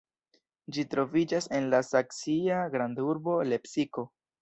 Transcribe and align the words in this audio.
Ĝi 0.77 0.85
troviĝas 0.93 1.49
en 1.59 1.69
la 1.75 1.83
saksia 1.91 2.65
grandurbo 2.75 3.41
Lepsiko. 3.55 4.13